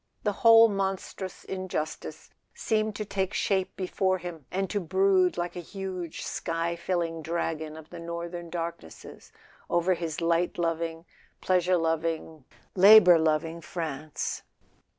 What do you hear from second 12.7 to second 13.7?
labour loving